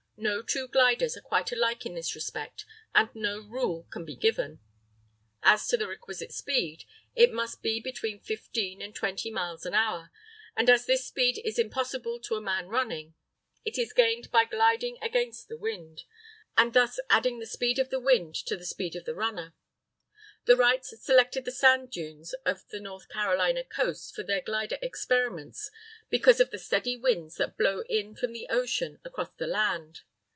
No 0.23 0.43
two 0.43 0.67
gliders 0.67 1.17
are 1.17 1.21
quite 1.21 1.51
alike 1.51 1.83
in 1.83 1.95
this 1.95 2.13
respect, 2.13 2.63
and 2.93 3.09
no 3.15 3.39
rule 3.39 3.87
can 3.91 4.05
be 4.05 4.15
given. 4.15 4.59
As 5.41 5.67
to 5.69 5.77
the 5.77 5.87
requisite 5.87 6.31
speed, 6.31 6.83
it 7.15 7.31
must 7.31 7.63
be 7.63 7.79
between 7.79 8.19
15 8.19 8.83
and 8.83 8.93
20 8.93 9.31
miles 9.31 9.65
an 9.65 9.73
hour; 9.73 10.11
and 10.55 10.69
as 10.69 10.85
this 10.85 11.07
speed 11.07 11.41
is 11.43 11.57
impossible 11.57 12.19
to 12.19 12.35
a 12.35 12.41
man 12.41 12.67
running, 12.67 13.15
it 13.65 13.79
is 13.79 13.93
gained 13.93 14.29
by 14.29 14.45
gliding 14.45 14.99
against 15.01 15.47
the 15.47 15.57
wind, 15.57 16.03
and 16.55 16.73
thus 16.73 16.99
adding 17.09 17.39
the 17.39 17.47
speed 17.47 17.79
of 17.79 17.89
the 17.89 17.99
wind 17.99 18.35
to 18.45 18.55
the 18.55 18.63
speed 18.65 18.95
of 18.95 19.05
the 19.05 19.15
runner. 19.15 19.55
The 20.45 20.55
Wrights 20.55 20.93
selected 21.03 21.45
the 21.45 21.51
sand 21.51 21.89
dunes 21.89 22.33
of 22.45 22.67
the 22.69 22.79
North 22.79 23.09
Carolina 23.09 23.63
coast 23.63 24.13
for 24.13 24.21
their 24.21 24.41
glider 24.41 24.77
experiments 24.83 25.71
because 26.11 26.39
of 26.39 26.51
the 26.51 26.59
steady 26.59 26.95
winds 26.95 27.37
that 27.37 27.57
blow 27.57 27.81
in 27.89 28.13
from 28.15 28.33
the 28.33 28.45
ocean, 28.51 28.99
across 29.03 29.31
the 29.33 29.47
land. 29.47 30.01